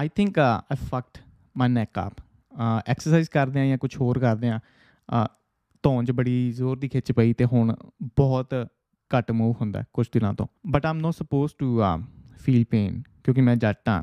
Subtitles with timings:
[0.00, 1.18] I think I fucked
[1.56, 2.20] my neck up
[2.88, 4.58] exercise ਕਰਦੇ ਆ ਜਾਂ ਕੁਝ ਹੋਰ ਕਰਦੇ ਆ
[5.08, 5.28] uh,
[5.82, 7.74] ਧੌਣ 'ਚ ਬੜੀ ਜ਼ੋਰ ਦੀ ਖਿੱਚ ਪਈ ਤੇ ਹੁਣ
[8.16, 8.54] ਬਹੁਤ
[9.10, 11.82] ਘੱਟ ਮੂਵ ਹੁੰਦਾ ਕੁਝ ਦਿਨਾਂ ਤੋਂ। But I'm not supposed to
[12.40, 14.02] feel pain ਕਿਉਂਕਿ ਮੈਂ ਜੱਟ ਆ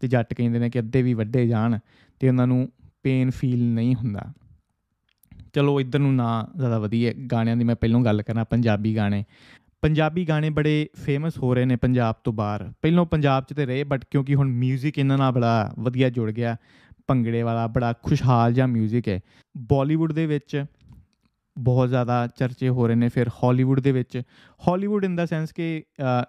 [0.00, 1.78] ਤੇ ਜੱਟ ਕਹਿੰਦੇ ਨੇ ਕਿ ਅੱਧੇ ਵੀ ਵੱਡੇ ਜਾਣ
[2.20, 2.68] ਤੇ ਉਹਨਾਂ ਨੂੰ
[3.02, 4.32] ਪੇਨ ਫੀਲ ਨਹੀਂ ਹੁੰਦਾ।
[5.54, 9.24] ਚਲੋ ਇੱਧਰ ਨੂੰ ਨਾ ਜ਼ਿਆਦਾ ਵਧੀਆ ਗਾਣਿਆਂ ਦੀ ਮੈਂ ਪਹਿਲਾਂ ਗੱਲ ਕਰਾਂ, ਪੰਜਾਬੀ ਗਾਣੇ।
[9.81, 13.83] ਪੰਜਾਬੀ ਗਾਣੇ ਬੜੇ ਫੇਮਸ ਹੋ ਰਹੇ ਨੇ ਪੰਜਾਬ ਤੋਂ ਬਾਹਰ ਪਹਿਲਾਂ ਪੰਜਾਬ 'ਚ ਤੇ ਰਹੇ
[13.83, 16.55] ਬਟ ਕਿਉਂਕਿ ਹੁਣ 뮤직 ਇਹਨਾਂ ਨਾਲ ਬੜਾ ਵਧੀਆ ਜੁੜ ਗਿਆ
[17.07, 19.19] ਭੰਗੜੇ ਵਾਲਾ ਬੜਾ ਖੁਸ਼ਹਾਲ ਜਿਹਾ 뮤직 ਹੈ
[19.57, 20.65] ਬਾਲੀਵੁੱਡ ਦੇ ਵਿੱਚ
[21.57, 24.21] ਬਹੁਤ ਜ਼ਿਆਦਾ ਚਰਚੇ ਹੋ ਰਹੇ ਨੇ ਫਿਰ ਹਾਲੀਵੁੱਡ ਦੇ ਵਿੱਚ
[24.67, 25.83] ਹਾਲੀਵੁੱਡ ਇਨ ਦਾ ਸੈਂਸ ਕਿ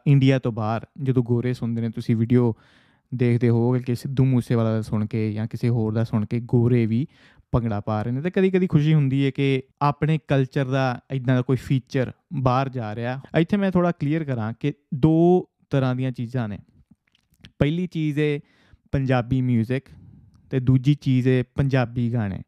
[0.06, 2.54] ਇੰਡੀਆ ਤੋਂ ਬਾਹਰ ਜਦੋਂ ਗੋਰੇ ਸੁਣਦੇ ਨੇ ਤੁਸੀਂ ਵੀਡੀਓ
[3.14, 6.86] ਦੇਖਦੇ ਹੋਵੋਗੇ ਕਿ ਸਿੱਧੂ ਮੂਸੇਵਾਲਾ ਦਾ ਸੁਣ ਕੇ ਜਾਂ ਕਿਸੇ ਹੋਰ ਦਾ ਸੁਣ ਕੇ ਗੋਰੇ
[6.86, 7.06] ਵੀ
[7.52, 11.34] ਭੰਗੜਾ ਪਾ ਰਹੇ ਨੇ ਤੇ ਕਦੀ ਕਦੀ ਖੁਸ਼ੀ ਹੁੰਦੀ ਹੈ ਕਿ ਆਪਣੇ ਕਲਚਰ ਦਾ ਇਦਾਂ
[11.34, 16.12] ਦਾ ਕੋਈ ਫੀਚਰ ਬਾਹਰ ਜਾ ਰਿਹਾ ਇੱਥੇ ਮੈਂ ਥੋੜਾ ਕਲੀਅਰ ਕਰਾਂ ਕਿ ਦੋ ਤਰ੍ਹਾਂ ਦੀਆਂ
[16.12, 16.58] ਚੀਜ਼ਾਂ ਨੇ
[17.58, 18.38] ਪਹਿਲੀ ਚੀਜ਼ ਹੈ
[18.92, 19.80] ਪੰਜਾਬੀ 뮤직
[20.50, 22.42] ਤੇ ਦੂਜੀ ਚੀਜ਼ ਹੈ ਪੰਜਾਬੀ ਗਾਣੇ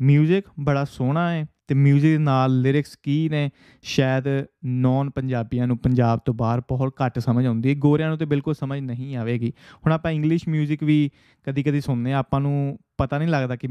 [0.00, 3.50] 뮤직 ਬੜਾ ਸੋਹਣਾ ਹੈ ਤੇ 뮤직 ਦੇ ਨਾਲ ਲਿਰਿਕਸ ਕੀ ਨੇ
[3.82, 4.24] ਸ਼ਾਇਦ
[4.64, 8.54] ਨੌਨ ਪੰਜਾਬੀਆਂ ਨੂੰ ਪੰਜਾਬ ਤੋਂ ਬਾਹਰ ਬਹੁਤ ਘੱਟ ਸਮਝ ਆਉਂਦੀ ਹੈ ਗੋਰਿਆਂ ਨੂੰ ਤੇ ਬਿਲਕੁਲ
[8.54, 11.10] ਸਮਝ ਨਹੀਂ ਆਵੇਗੀ ਹੁਣ ਆਪਾਂ ਇੰਗਲਿਸ਼ 뮤직 ਵੀ
[11.46, 13.68] ਕਦੀ ਕਦੀ ਸੁਣਨੇ ਆ ਆਪਾਂ ਨੂੰ ਪਤਾ ਨਹੀਂ ਲੱਗਦਾ ਕਿ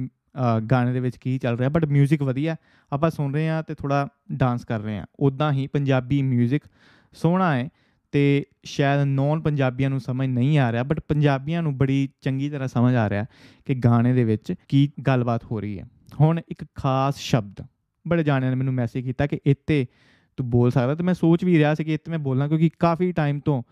[0.71, 2.55] ਗਾਣੇ ਦੇ ਵਿੱਚ ਕੀ ਚੱਲ ਰਿਹਾ ਬਟ 뮤직 ਵਧੀਆ
[2.91, 6.59] ਆਪਾਂ ਸੁਣ ਰਹੇ ਆ ਤੇ ਥੋੜਾ ਡਾਂਸ ਕਰ ਰਹੇ ਆ ਉਦਾਂ ਹੀ ਪੰਜਾਬੀ 뮤직
[7.13, 7.69] ਸੋਹਣਾ ਹੈ
[8.11, 12.67] ਤੇ ਸ਼ਾਇਦ ਨੌਨ ਪੰਜਾਬੀਆਂ ਨੂੰ ਸਮਝ ਨਹੀਂ ਆ ਰਿਹਾ ਬਟ ਪੰਜਾਬੀਆਂ ਨੂੰ ਬੜੀ ਚੰਗੀ ਤਰ੍ਹਾਂ
[12.67, 13.25] ਸਮਝ ਆ ਰਿਹਾ
[13.65, 15.85] ਕਿ ਗਾਣੇ ਦੇ ਵਿੱਚ ਕੀ ਗੱਲਬਾਤ ਹੋ ਰਹੀ ਹੈ
[16.19, 17.65] ਹੁਣ ਇੱਕ ਖਾਸ ਸ਼ਬਦ
[18.07, 19.85] ਬੜੇ ਜਾਣਿਆਂ ਨੇ ਮੈਨੂੰ ਮੈਸੇਜ ਕੀਤਾ ਕਿ ਇੱਥੇ
[20.37, 23.11] ਤੂੰ ਬੋਲ ਸਕਦਾ ਤੇ ਮੈਂ ਸੋਚ ਵੀ ਰਿਹਾ ਸੀ ਕਿ ਇੱਥੇ ਮੈਂ ਬੋਲਾਂ ਕਿਉਂਕਿ ਕਾਫੀ
[23.11, 23.63] ਟਾਈਮ ਤੋਂ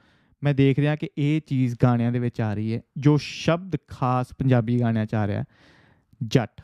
[0.44, 4.28] ਮੈਂ ਦੇਖ ਰਿਹਾ ਕਿ ਇਹ ਚੀਜ਼ ਗਾਣਿਆਂ ਦੇ ਵਿੱਚ ਆ ਰਹੀ ਹੈ ਜੋ ਸ਼ਬਦ ਖਾਸ
[4.38, 5.44] ਪੰਜਾਬੀ ਗਾਣਿਆਂ 'ਚ ਆ ਰਿਹਾ
[6.23, 6.63] ਜੱਟ।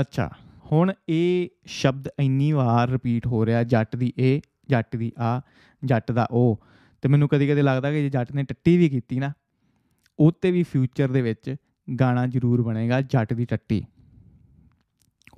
[0.00, 0.30] ਅੱਛਾ,
[0.72, 5.40] ਹੁਣ ਇਹ ਸ਼ਬਦ ਇੰਨੀ ਵਾਰ ਰਿਪੀਟ ਹੋ ਰਿਹਾ, ਜੱਟ ਦੀ ਇਹ, ਜੱਟ ਦੀ ਆ,
[5.84, 6.64] ਜੱਟ ਦਾ ਉਹ।
[7.02, 9.32] ਤੇ ਮੈਨੂੰ ਕਦੀ ਕਦੇ ਲੱਗਦਾ ਕਿ ਜੇ ਜੱਟ ਨੇ ਟੱਟੀ ਵੀ ਕੀਤੀ ਨਾ
[10.18, 11.56] ਉੱਤੇ ਵੀ ਫਿਊਚਰ ਦੇ ਵਿੱਚ
[12.00, 13.84] ਗਾਣਾ ਜ਼ਰੂਰ ਬਣੇਗਾ ਜੱਟ ਦੀ ਟੱਟੀ।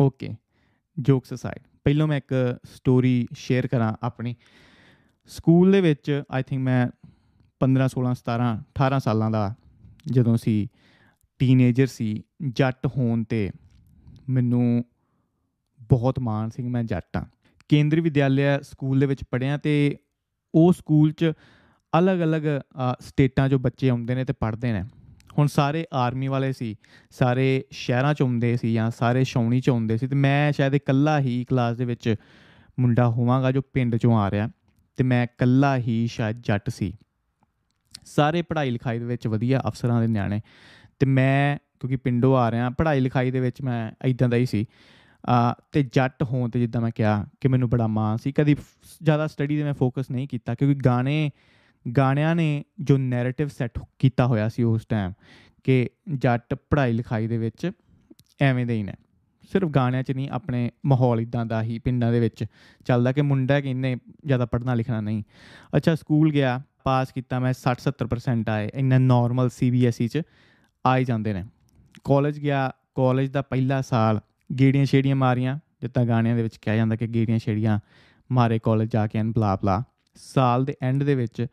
[0.00, 0.30] ਓਕੇ
[1.00, 4.36] ਜੋਕਸ ਅਸਾਈਡ ਪਹਿਲਾਂ ਮੈਂ ਇੱਕ ਸਟੋਰੀ ਸ਼ੇਅਰ ਕਰਾਂ ਆਪਣੀ।
[5.26, 6.88] ਸਕੂਲ ਦੇ ਵਿੱਚ ਆਈ ਥਿੰਕ ਮੈਂ
[7.60, 9.54] 15 16 17 18 ਸਾਲਾਂ ਦਾ
[10.06, 10.68] ਜਦੋਂ ਸੀ
[11.38, 13.50] ਟੀਨੇਜਰ ਸੀ, ਜੱਟ ਹੋਣ ਤੇ
[14.28, 14.84] ਮੈਨੂੰ
[15.90, 17.26] ਬਹੁਤ ਮਾਣ ਸੀ ਮੈਂ ਜੱਟ ਆ
[17.68, 19.96] ਕੇਂਦਰੀ ਵਿਦਿਆਲਿਆ ਸਕੂਲ ਦੇ ਵਿੱਚ ਪੜਿਆ ਤੇ
[20.54, 21.32] ਉਹ ਸਕੂਲ 'ਚ
[21.92, 22.42] ਅਲੱਗ-ਅਲੱਗ
[23.00, 24.82] ਸਟੇਟਾਂ 'ਚੋਂ ਬੱਚੇ ਆਉਂਦੇ ਨੇ ਤੇ ਪੜ੍ਹਦੇ ਨੇ।
[25.38, 26.74] ਹੁਣ ਸਾਰੇ ਆਰਮੀ ਵਾਲੇ ਸੀ,
[27.10, 31.18] ਸਾਰੇ ਸ਼ਹਿਰਾਂ 'ਚ ਆਉਂਦੇ ਸੀ ਜਾਂ ਸਾਰੇ ਸ਼ੌਣੀ 'ਚ ਆਉਂਦੇ ਸੀ ਤੇ ਮੈਂ ਸ਼ਾਇਦ ਇਕੱਲਾ
[31.20, 32.14] ਹੀ ਕਲਾਸ ਦੇ ਵਿੱਚ
[32.78, 34.48] ਮੁੰਡਾ ਹੋਵਾਂਗਾ ਜੋ ਪਿੰਡ 'ਚੋਂ ਆ ਰਿਹਾ
[34.98, 36.92] ਤੇ ਮੈਂ ਇਕੱਲਾ ਹੀ ਸ਼ਾਇਦ ਜੱਟ ਸੀ।
[38.06, 40.40] ਸਾਰੇ ਪੜ੍ਹਾਈ ਲਿਖਾਈ ਦੇ ਵਿੱਚ ਵਧੀਆ ਅਫਸਰਾਂ ਦੇ ਨਿਆਣੇ
[40.98, 44.66] ਤੇ ਮੈਂ ਕਿਉਂਕਿ ਪਿੰਡੋਂ ਆ ਰਿਹਾ, ਪੜ੍ਹਾਈ ਲਿਖਾਈ ਦੇ ਵਿੱਚ ਮੈਂ ਇਦਾਂ ਦਾ ਹੀ ਸੀ।
[45.28, 48.56] ਆ ਤੇ ਜੱਟ ਹੋਣ ਤੇ ਜਿੱਦਾਂ ਮੈਂ ਕਿਹਾ ਕਿ ਮੈਨੂੰ ਬੜਾ ਮਾਣ ਸੀ। ਕਦੀ
[49.02, 51.30] ਜ਼ਿਆਦਾ ਸਟੱਡੀ ਤੇ ਮੈਂ ਫੋਕਸ ਨਹੀਂ ਕੀਤਾ ਕਿਉਂਕਿ ਗਾਣੇ,
[51.96, 55.12] ਗਾਣਿਆਂ ਨੇ ਜੋ ਨੈਰੇਟਿਵ ਸੈੱਟ ਕੀਤਾ ਹੋਇਆ ਸੀ ਉਸ ਟਾਈਮ
[55.64, 57.70] ਕਿ ਜੱਟ ਪੜ੍ਹਾਈ ਲਿਖਾਈ ਦੇ ਵਿੱਚ
[58.40, 58.92] ਐਵੇਂ ਦੇ ਹੀ ਨੇ।
[59.52, 62.44] ਸਿਰਫ ਗਾਣਿਆਂ 'ਚ ਨਹੀਂ, ਆਪਣੇ ਮਾਹੌਲ ਇਦਾਂ ਦਾ ਹੀ ਪਿੰਡਾਂ ਦੇ ਵਿੱਚ
[62.84, 65.22] ਚੱਲਦਾ ਕਿ ਮੁੰਡਾ ਕਿ ਇੰਨੇ ਜ਼ਿਆਦਾ ਪੜ੍ਹਨਾ ਲਿਖਣਾ ਨਹੀਂ।
[65.76, 70.22] ਅੱਛਾ, ਸਕੂਲ ਗਿਆ ਪਾਸ ਕੀਤਾ, ਮੈਂ 60 70% ਆਏ ਇੰਨਾ ਨਾਰਮਲ ਸੀਬੀਐਸਈ 'ਚ।
[70.88, 71.44] ਆ ਹੀ ਜਾਂਦੇ ਨੇ।
[72.04, 76.96] ਕਾਲਜ ਗਿਆ, ਕਾਲਜ ਦਾ ਪਹਿਲਾ ਸਾਲ ਗੇੜੀਆਂ ਛੇੜੀਆਂ ਮਾਰੀਆਂ, ਜਿੱਦਾਂ ਗਾਣਿਆਂ ਦੇ ਵਿੱਚ ਕਿਹਾ ਜਾਂਦਾ
[76.96, 77.78] ਕਿ ਗੇੜੀਆਂ ਛੇੜੀਆਂ
[78.30, 79.82] ਮਾਰੇ ਕਾਲਜ ਜਾ ਕੇ ਐਨ ਬਲਾ ਬਲਾ
[80.14, 81.46] ਸਾਲ ਦੇ ਐਂਡ ਦੇ ਵਿੱਚ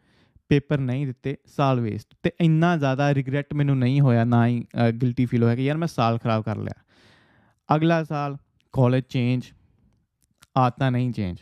[0.50, 4.64] ਪੇਪਰ ਨਹੀਂ ਦਿੱਤੇ, ਸਾਲ ਵੇਸਟ ਤੇ ਇੰਨਾ ਜ਼ਿਆਦਾ ਰਿਗਰੈਟ ਮੈਨੂੰ ਨਹੀਂ ਹੋਇਆ, ਨਾ ਹੀ
[5.02, 8.38] ਗਿਲਟੀ ਫੀਲ ਹੋਇਆ ਕਿ ਯਾਰ ਮੈਂ ਸਾਲ ਖਰਾਬ ਕਰ ਲਿਆ। ਅਗਲਾ ਸਾਲ
[8.74, 9.44] ਕਾਲਜ ਚੇਂਜ
[10.58, 11.38] ਆਤਾ ਨਹੀਂ ਚੇਂਜ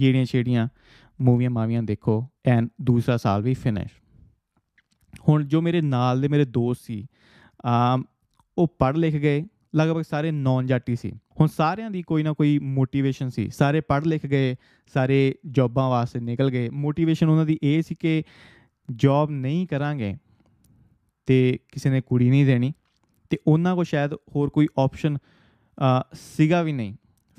[0.00, 0.68] ਗੇੜੀਆਂ ਛੇੜੀਆਂ
[1.20, 4.01] ਮੂਵੀਆਂ ਮਾਵੀਆਂ ਦੇਖੋ ਐਂਡ ਦੂਸਰਾ ਸਾਲ ਵੀ ਫਿਨਿਸ਼
[5.28, 7.06] ਹੁਣ ਜੋ ਮੇਰੇ ਨਾਲ ਦੇ ਮੇਰੇ ਦੋਸਤ ਸੀ
[7.66, 8.02] ਆ
[8.58, 9.44] ਉਹ ਪੜ੍ਹ ਲਿਖ ਗਏ,
[9.76, 14.06] ਲਗਭਗ ਸਾਰੇ ਨੌਨ ਜਾਟੀ ਸੀ। ਹੁਣ ਸਾਰਿਆਂ ਦੀ ਕੋਈ ਨਾ ਕੋਈ ਮੋਟੀਵੇਸ਼ਨ ਸੀ। ਸਾਰੇ ਪੜ੍ਹ
[14.06, 14.56] ਲਿਖ ਗਏ,
[14.94, 18.22] ਸਾਰੇ ਜੌਬਾਂ ਵਾਸਤੇ ਨਿਕਲ ਗਏ। ਮੋਟੀਵੇਸ਼ਨ ਉਹਨਾਂ ਦੀ ਇਹ ਸੀ ਕਿ
[18.94, 20.14] ਜੌਬ ਨਹੀਂ ਕਰਾਂਗੇ
[21.26, 22.72] ਤੇ ਕਿਸੇ ਨੇ ਕੁੜੀ ਨਹੀਂ ਦੇਣੀ
[23.30, 25.16] ਤੇ ਉਹਨਾਂ ਕੋ ਸ਼ਾਇਦ ਹੋਰ ਕੋਈ ਆਪਸ਼ਨ
[26.12, 26.94] ਸੀਗਾ ਵੀ ਨਹੀਂ।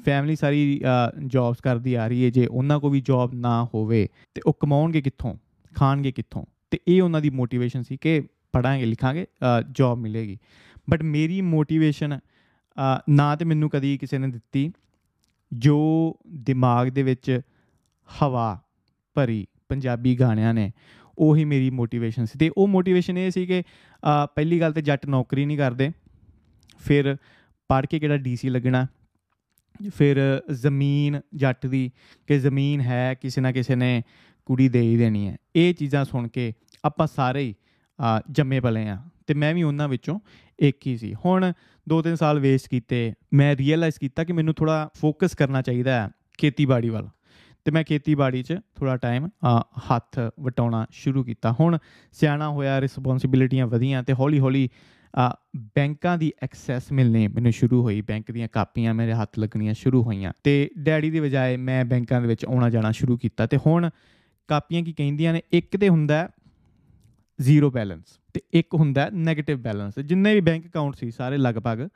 [0.06, 0.82] ਫੈਮਿਲੀ ਸਾਰੀ
[1.26, 5.02] ਜੌਬਸ ਕਰਦੀ ਆ ਰਹੀ ਹੈ। ਜੇ ਉਹਨਾਂ ਕੋ ਵੀ ਜੌਬ ਨਾ ਹੋਵੇ ਤੇ ਉਹ ਕਮਾਉਣਗੇ
[5.02, 5.36] ਕਿੱਥੋਂ?
[5.76, 6.46] ਖਾਣਗੇ ਕਿੱਥੋਂ?
[6.74, 8.22] ਤੇ ਇਹ ਉਹਨਾਂ ਦੀ ਮੋਟੀਵੇਸ਼ਨ ਸੀ ਕਿ
[8.54, 9.26] ਪੜਾਂਗੇ ਲਿਖਾਂਗੇ
[9.72, 10.38] ਜੌਬ ਮਿਲੇਗੀ।
[10.90, 12.18] ਬਟ ਮੇਰੀ ਮੋਟੀਵੇਸ਼ਨ
[13.10, 14.72] ਨਾ ਤੇ ਮੈਨੂੰ ਕਦੀ ਕਿਸੇ ਨੇ ਦਿੱਤੀ,
[15.52, 15.78] ਜੋ
[16.46, 17.40] ਦਿਮਾਗ ਦੇ ਵਿੱਚ
[18.10, 18.58] ਹਵਾ
[19.16, 20.72] ਭਰੀ ਪੰਜਾਬੀ ਗਾਣਿਆਂ ਨੇ,
[21.18, 23.62] ਉਹੀ ਮੇਰੀ ਮੋਟੀਵੇਸ਼ਨ ਸੀ। ਤੇ ਉਹ ਮੋਟੀਵੇਸ਼ਨ ਇਹ ਸੀ ਕਿ
[24.36, 25.92] ਪਹਿਲੀ ਗੱਲ ਤੇ ਜੱਟ ਨੌਕਰੀ ਨਹੀਂ ਕਰਦੇ,
[26.80, 27.16] ਫਿਰ
[27.70, 28.86] ਪੜ੍ਹ ਕੇ ਕਿਹੜਾ ਡੀਸੀ ਲੱਗਣਾ,
[29.96, 30.18] ਫਿਰ
[30.54, 31.90] ਜ਼ਮੀਨ ਜੱਟ ਦੀ,
[32.28, 34.02] ਕਿ ਜ਼ਮੀਨ ਹੈ ਕਿਸੇ ਨਾ ਕਿਸੇ ਨੇ
[34.46, 36.54] ਕੁੜੀ ਦੇ ਹੀ ਦੇਣੀ ਹੈ। ਇਹ ਚੀਜ਼ਾਂ ਸੁਣ ਕੇ
[36.86, 37.56] ਆਪਾਂ ਸਾਰੇ ਹੀ
[38.32, 38.98] ਜੰਮੇ ਪਲੇ ਆ
[39.28, 40.20] ਤੇ ਮੈਂ ਵੀ ਉਹਨਾਂ ਵਿੱਚੋਂ
[40.60, 41.52] ਇੱਕ ਹੀ ਸੀ। ਹੁਣ
[41.88, 46.90] 2-3 ਸਾਲ ਵੇਸਟ ਕੀਤੇ ਮੈਂ ਰੀਅਲਾਈਜ਼ ਕੀਤਾ ਕਿ ਮੈਨੂੰ ਥੋੜਾ ਫੋਕਸ ਕਰਨਾ ਚਾਹੀਦਾ ਹੈ ਖੇਤੀਬਾੜੀ
[46.90, 47.08] ਵੱਲ।
[47.66, 49.28] ਤੇ ਮੈਂ ਖੇਤੀਬਾੜੀ 'ਚ ਥੋੜਾ ਟਾਈਮ
[49.92, 51.78] ਹੱਥ ਵਟਾਉਣਾ ਸ਼ੁਰੂ ਕੀਤਾ। ਹੁਣ
[52.12, 54.70] ਸਿਆਣਾ ਹੋਇਆ ਰਿਸਪੌਂਸਿਬਿਲਿਟੀਆਂ ਵਧੀਆਂ ਤੇ ਹੌਲੀ ਹੌਲੀ
[55.14, 55.36] ਅ,
[55.76, 60.34] ਬੈਂਕਾਂ ਦੀ ਐਕਸੈਸ ਮਿਲਣੀ ਮੈਨੂੰ ਸ਼ੁਰੂ ਹੋਈ। ਬੈਂਕ ਦੀਆਂ ਕਾਪੀਆਂ ਮੇਰੇ ਹੱਥ ਲੱਗਣੀਆਂ ਸ਼ੁਰੂ ਹੋਈਆਂ
[60.44, 63.90] ਤੇ ਡੈਡੀ ਦੀ ਬਜਾਏ ਮੈਂ ਬੈਂਕਾਂ ਦੇ ਵਿੱਚ ਆਉਣਾ ਜਾਣਾ ਸ਼ੁਰੂ ਕੀਤਾ ਤੇ ਹੁਣ
[64.50, 66.28] ਕਾਪੀਆਂ ਕੀ ਕਹਿੰਦੀਆਂ ਨੇ, ਇੱਕ ਤੇ ਹੁੰਦਾ
[67.40, 71.88] ਜ਼ੀਰੋ ਬੈਲੈਂਸ ਤੇ ਇੱਕ ਹੁੰਦਾ 네ਗੇਟਿਵ ਬੈਲੈਂਸ। ਜਿੰਨੇ ਵੀ ਬੈਂਕ ਅਕਾਊਂਟ ਸੀ ਸਾਰੇ ਲਗਭਗ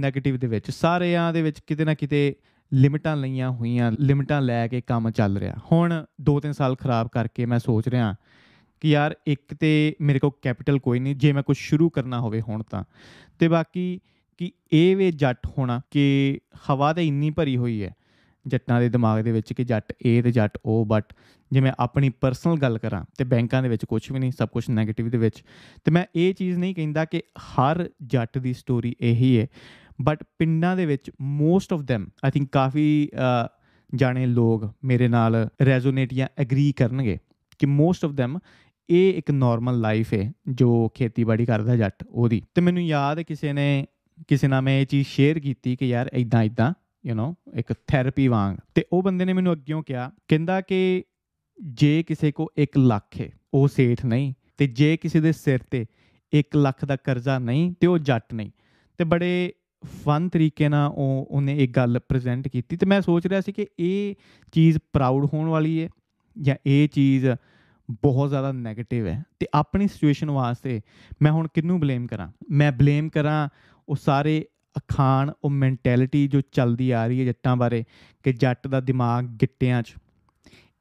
[0.00, 2.34] 네ਗੇਟਿਵ ਦੇ ਵਿੱਚ, ਸਾਰਿਆਂ ਦੇ ਵਿੱਚ ਕਿਤੇ ਨਾ ਕਿਤੇ
[2.72, 7.58] ਲਿਮਟਾਂ ਲਈਆਂ ਹੋਈਆਂ, ਲਿਮਟਾਂ ਲੈ ਕੇ ਕੰਮ ਚੱਲ ਰਿਹਾ। ਹੁਣ 2-3 ਸਾਲ ਖਰਾਬ ਕਰਕੇ ਮੈਂ
[7.58, 8.14] ਸੋਚ ਰਿਹਾ
[8.82, 12.40] ਕਿ ਯਾਰ ਇੱਕ ਤੇ ਮੇਰੇ ਕੋਲ ਕੈਪੀਟਲ ਕੋਈ ਨਹੀਂ, ਜੇ ਮੈਂ ਕੁਝ ਸ਼ੁਰੂ ਕਰਨਾ ਹੋਵੇ
[12.40, 12.84] ਹੁਣ ਤਾਂ।
[13.38, 14.00] ਤੇ ਬਾਕੀ
[14.40, 16.38] ਕਿ ਇਹ ਵੇ ਜੱਟ ਹੋਣਾ ਕਿ
[16.70, 17.92] ਹਵਾ ਤੇ ਇੰਨੀ ਭਰੀ ਹੋਈ ਹੈ
[18.46, 21.04] ਜੱਟਾਂ ਦੇ ਦਿਮਾਗ ਦੇ ਵਿੱਚ ਕਿ ਜੱਟ ਇਹ ਤੇ ਜੱਟ ਉਹ ਬਟ
[21.52, 24.64] ਜੇ ਮੈਂ ਆਪਣੀ ਪਰਸਨਲ ਗੱਲ ਕਰਾਂ ਤੇ ਬੈਂਕਾਂ ਦੇ ਵਿੱਚ ਕੁਝ ਵੀ ਨਹੀਂ ਸਭ ਕੁਝ
[24.70, 25.44] 네ਗੇਟਿਵ ਦੇ ਵਿੱਚ
[25.84, 29.46] ਤੇ ਮੈਂ ਇਹ ਚੀਜ਼ ਨਹੀਂ ਕਹਿੰਦਾ ਕਿ ਹਰ ਜੱਟ ਦੀ ਸਟੋਰੀ ਇਹੀ ਹੈ
[30.02, 33.48] ਬਟ ਪਿੰਡਾਂ ਦੇ ਵਿੱਚ most of them I think ਕਾਫੀ ਅ,
[33.94, 37.18] ਜਾਣੇ ਲੋਕ ਮੇਰੇ ਨਾਲ ਰੈਜ਼ੋਨੇਟ ਜਾਂ ਐਗਰੀ ਕਰਨਗੇ
[37.58, 38.38] ਕਿ ਮੋਸਟ ਆਫ them
[38.90, 43.52] ਇਹ ਇੱਕ ਨਾਰਮਲ ਲਾਈਫ ਹੈ ਜੋ ਖੇਤੀਬਾੜੀ ਕਰਦਾ ਜੱਟ ਉਹਦੀ। ਤੇ ਮੈਨੂੰ ਯਾਦ ਹੈ ਕਿਸੇ
[43.52, 43.86] ਨੇ
[44.28, 46.74] ਕਿਸੇ ਨਾਲ ਮੈਂ ਇਹ ਚੀਜ਼ ਸ਼ੇਅਰ ਕੀਤੀ ਕਿ ਯਾਰ ਇਦਾਂ ਇਦਾਂ
[47.06, 51.04] ਯੂ نو ਇੱਕ ਥੈਰੇਪੀ ਵਾਂਗ। ਤੇ ਉਹ ਬੰਦੇ ਨੇ ਮੈਨੂੰ ਅੱਗਿਓਂ ਕਿਹਾ, ਕਹਿੰਦਾ ਕਿ
[51.62, 55.86] ਜੇ ਕਿਸੇ ਕੋ 1 ਲੱਖ ਹੈ ਉਹ ਸੇਠ ਨਹੀਂ, ਤੇ ਜੇ ਕਿਸੇ ਦੇ ਸਿਰ ਤੇ
[56.34, 58.50] 1 ਲੱਖ ਦਾ ਕਰਜ਼ਾ ਨਹੀਂ, ਤੇ ਉਹ ਜੱਟ ਨਹੀਂ।
[58.98, 59.52] ਤੇ ਬੜੇ
[60.04, 63.66] ਫਨ ਤਰੀਕੇ ਨਾਲ ਉਹ, ਉਹਨੇ ਇੱਕ ਗੱਲ ਪ੍ਰੈਜ਼ੈਂਟ ਕੀਤੀ। ਤੇ ਮੈਂ ਸੋਚ ਰਿਹਾ ਸੀ ਕਿ
[63.78, 64.14] ਇਹ
[64.52, 65.88] ਚੀਜ਼ ਪ੍ਰਾਊਡ ਹੋਣ ਵਾਲੀ ਹੈ
[66.40, 67.26] ਜਾਂ ਇਹ ਚੀਜ਼
[67.90, 70.80] ਬਹੁਤ ਜ਼ਿਆਦਾ 네ਗੇਟਿਵ ਹੈ ਤੇ ਆਪਣੀ ਸਿਚੁਏਸ਼ਨ ਵਾਸਤੇ
[71.22, 72.32] ਮੈਂ ਹੁਣ ਕਿੰਨੂੰ ਬਲੇਮ ਕਰਾਂ?
[72.50, 73.48] ਮੈਂ ਬਲੇਮ ਕਰਾਂ
[73.88, 77.84] ਉਹ ਸਾਰੇ ਅਖਾਣ ਉਹ ਮੈਂਟੈਲਿਟੀ ਜੋ ਚੱਲਦੀ ਆ ਰਹੀ ਹੈ ਜੱਟਾਂ ਬਾਰੇ
[78.22, 79.94] ਕਿ ਜੱਟ ਦਾ ਦਿਮਾਗ ਗਿੱਟਿਆਂ 'ਚ।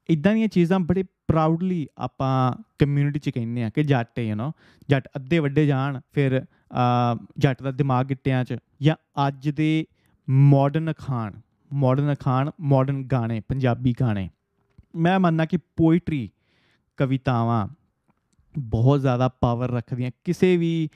[0.10, 4.52] ਇਦਾਂ ਦੀਆਂ ਚੀਜ਼ਾਂ ਬੜੇ ਪ੍ਰਾਊਡਲੀ ਆਪਾਂ ਕਮਿਊਨਿਟੀ 'ਚ ਕਹਿੰਦੇ ਆ ਕਿ ਜੱਟ ਹੈ ਯੂ نو
[4.90, 8.96] ਜੱਟ ਅੱਧੇ ਵੱਡੇ ਜਾਣ ਫਿਰ ਅ, ਜੱਟ ਦਾ ਦਿਮਾਗ ਗਿੱਟਿਆਂ 'ਚ ਜਾਂ
[9.28, 9.86] ਅੱਜ ਦੇ
[10.30, 11.34] ਮਾਡਰਨ ਅਖਾਣ
[11.74, 14.30] ਮਾਡਰਨ ਅਖਾਣ ਮਾਡਰਨ ਗਾਣੇ ਪੰਜਾਬੀ ਗਾਣੇ।
[14.96, 16.30] ਮੈਂ ਮੰਨਦਾ ਕਿ ਪੋਇਟਰੀ
[16.98, 17.68] ਕਵਿਤਾਵਾਂ
[18.60, 20.90] ਬਹੁਤ ਜ਼ਿਆਦਾ ਪਾਵਰ ਰੱਖਦੀਆਂ ਕਿਸੇ ਵੀ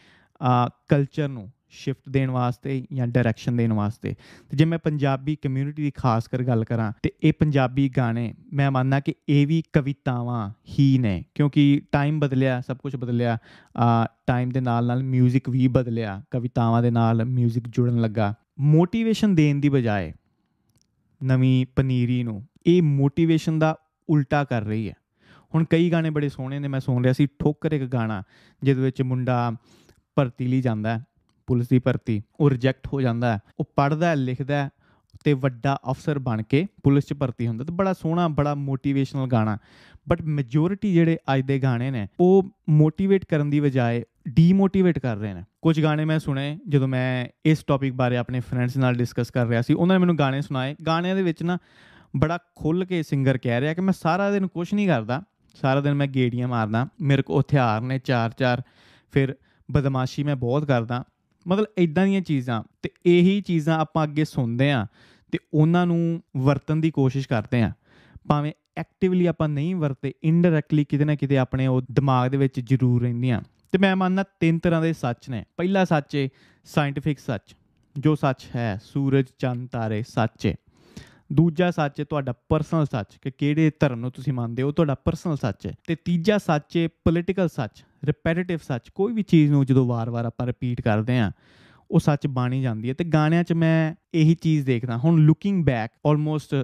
[0.90, 4.15] ਕਲਚਰ ਨੂੰ। ਸ਼ਿਫਟ ਦੇਣ ਵਾਸਤੇ ਜਾਂ ਡਾਇਰੈਕਸ਼ਨ ਦੇਣ ਵਾਸਤੇ
[4.51, 8.71] ਤੇ ਜੇ ਮੈਂ ਪੰਜਾਬੀ ਕਮਿਊਨਿਟੀ ਦੀ ਖਾਸ ਕਰ ਗੱਲ ਕਰਾਂ ਤੇ ਇਹ ਪੰਜਾਬੀ ਗਾਣੇ ਮੈਂ
[8.71, 13.39] ਮੰਨਦਾ ਕਿ ਇਹ ਵੀ ਕਵਿਤਾਵਾਂ ਹੀ ਨੇ ਕਿਉਂਕਿ ਟਾਈਮ ਬਦਲਿਆ ਸਭ ਕੁਝ ਬਦਲਿਆ
[14.27, 19.61] ਟਾਈਮ ਦੇ ਨਾਲ ਨਾਲ 뮤직 ਵੀ ਬਦਲਿਆ ਕਵਿਤਾਵਾਂ ਦੇ ਨਾਲ 뮤직 ਜੁੜਨ ਲੱਗਾ ਮੋਟੀਵੇਸ਼ਨ ਦੇਣ
[19.61, 20.13] ਦੀ ਬਜਾਏ
[21.23, 23.77] ਨਵੀਂ ਪਨੀਰੀ ਨੂੰ ਇਹ ਮੋਟੀਵੇਸ਼ਨ ਦਾ
[24.09, 24.95] ਉਲਟਾ ਕਰ ਰਹੀ ਹੈ
[25.55, 28.23] ਹੁਣ ਕਈ ਗਾਣੇ ਬੜੇ ਸੋਹਣੇ ਨੇ ਮੈਂ ਸੁਣ ਰਿਹਾ ਸੀ ਠੋਕਰ ਇੱਕ ਗਾਣਾ
[28.63, 29.53] ਜਿਹਦੇ ਵਿੱਚ ਮੁੰਡਾ
[30.17, 31.05] ਭਰਤੀ ਲਈ ਜਾਂਦਾ ਹੈ,
[31.54, 34.70] ਪੁਲਿਸ ਦੀ ਭਰਤੀ ਉਹ ਰਿਜੈਕਟ ਹੋ ਜਾਂਦਾ ਹੈ। ਉਹ ਪੜ੍ਹਦਾ ਹੈ, ਲਿਖਦਾ ਹੈ
[35.24, 39.58] ਤੇ ਵੱਡਾ ਅਫਸਰ ਬਣ ਕੇ ਪੁਲਿਸ 'ਚ ਭਰਤੀ ਹੁੰਦਾ ਤੇ ਬੜਾ ਸੋਹਣਾ ਬੜਾ ਮੋਟੀਵੇਸ਼ਨਲ ਗਾਣਾ
[40.10, 45.34] ਬਟ ਮੈਜੋਰਿਟੀ ਜਿਹੜੇ ਅੱਜ ਦੇ ਗਾਣੇ ਨੇ ਉਹ ਮੋਟੀਵੇਟ ਕਰਨ ਦੀ ਬਜਾਏ ਡੀਮੋਟੀਵੇਟ ਕਰ ਰਹੇ
[45.34, 49.46] ਨੇ। ਕੁਝ ਗਾਣੇ ਮੈਂ ਸੁਣੇ ਜਦੋਂ ਮੈਂ ਇਸ ਟੌਪਿਕ ਬਾਰੇ ਆਪਣੇ ਫਰੈਂਡਸ ਨਾਲ ਡਿਸਕਸ ਕਰ
[49.48, 51.58] ਰਿਹਾ ਸੀ ਉਹਨਾਂ ਨੇ ਮੈਨੂੰ ਗਾਣੇ ਸੁਣਾਏ। ਗਾਣਿਆਂ ਦੇ ਵਿੱਚ ਨਾ
[52.16, 55.22] ਬੜਾ ਖੁੱਲ ਕੇ ਸਿੰਗਰ ਕਹਿ ਰਿਹਾ ਕਿ ਮੈਂ ਸਾਰਾ ਦਿਨ ਕੁਝ ਨਹੀਂ ਕਰਦਾ
[55.62, 58.62] ਸਾਰਾ ਦਿਨ ਮੈਂ ਗੇੜੀਆਂ ਮਾਰਦਾ ਮੇਰੇ ਕੋਲ ਹਥਿਆਰ ਨੇ ਚਾਰ ਚਾਰ
[59.12, 59.36] ਫਿਰ
[59.72, 61.04] ਬਦਮਾਸ਼ੀ ਮੈਂ ਬਹੁਤ ਕਰਦਾ।
[61.48, 64.88] ਮਤਲਬ ਇਦਾਂ ਦੀਆਂ ਚੀਜ਼ਾਂ ਤੇ ਇਹੀ ਚੀਜ਼ਾਂ ਆਪਾਂ ਅੱਗੇ ਸੁਣਦੇ ਆ
[65.32, 67.72] ਤੇ ਉਹਨਾਂ ਨੂੰ ਵਰਤਨ ਦੀ ਕੋਸ਼ਿਸ਼ ਕਰਦੇ ਆ
[68.28, 73.02] ਭਾਵੇਂ ਐਕਟਿਵਲੀ ਆਪਾਂ ਨਹੀਂ ਵਰਤੇ ਇਨਡਾਇਰੈਕਟਲੀ ਕਿਤੇ ਨਾ ਕਿਤੇ ਆਪਣੇ ਉਹ ਦਿਮਾਗ ਦੇ ਵਿੱਚ ਜ਼ਰੂਰ
[73.02, 73.42] ਰਹਿੰਦੀਆਂ।
[73.72, 76.30] ਤੇ ਮੈਂ ਮੰਨਦਾ ਤਿੰਨ ਤਰ੍ਹਾਂ ਦੇ ਸੱਚ ਨੇ। ਪਹਿਲਾ ਸੱਚ ਹੈ
[76.66, 77.56] ਸਾਇੰਟਿਫਿਕ ਸੱਚ,
[78.00, 80.56] ਜੋ ਸੱਚ ਹੈ, ਸੂਰਜ, ਚੰਦ, ਤਾਰੇ, ਸੱਚ ਹੈ
[81.32, 85.38] ਦੂਜਾ ਸੱਚ ਹੈ ਤੁਹਾਡਾ ਪਰਸਨਲ ਸੱਚ ਕਿ ਕਿਹੜੇ ਧਰਮ ਨੂੰ ਤੁਸੀਂ ਮੰਨਦੇ ਹੋ ਤੁਹਾਡਾ ਪਰਸਨਲ
[85.38, 89.86] ਸੱਚ ਹੈ। ਤੇ ਤੀਜਾ ਸੱਚ ਹੈ ਪੋਲੀਟੀਕਲ ਸੱਚ ਰਿਪੀਟਿਟਿਵ ਸੱਚ। ਕੋਈ ਵੀ ਚੀਜ਼ ਨੂੰ ਜਦੋਂ
[89.86, 91.32] ਵਾਰ-ਵਾਰ ਆਪਾਂ ਰਿਪੀਟ ਕਰਦੇ ਆ
[91.92, 95.92] ਉਹ ਸੱਚ ਬਾਣੀ ਜਾਂਦੀ ਹੈ। ਤੇ ਗਾਣਿਆਂ 'ਚ ਮੈਂ ਇਹੀ ਚੀਜ਼ ਦੇਖਦਾ, ਹੁਣ ਲੁਕਿੰਗ ਬੈਕ
[96.06, 96.56] ਆਲਮੋਸਟ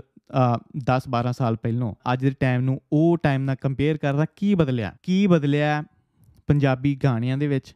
[0.86, 4.94] 10-12 ਸਾਲ ਪਹਿਲਾਂ, ਅੱਜ ਦੇ ਟਾਈਮ ਨੂੰ ਉਹ ਟਾਈਮ ਨਾਲ ਕੰਪੇਅਰ ਕਰਦਾ, ਕੀ ਬਦਲਿਆ?
[5.04, 5.84] ਕੀ ਬਦਲਿਆ
[6.48, 7.74] ਪੰਜਾਬੀ ਗਾਣਿਆਂ ਦੇ ਵਿੱਚ